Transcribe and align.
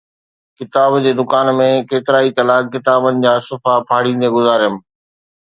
ڪتاب 0.57 0.91
جي 1.03 1.11
دڪان 1.19 1.47
۾ 1.59 1.67
ڪيترائي 1.91 2.29
ڪلاڪ 2.39 2.63
ڪتابن 2.73 3.13
جا 3.27 3.33
صفحا 3.49 3.75
ڦاڙيندي 3.87 4.27
گذاريم 4.39 4.75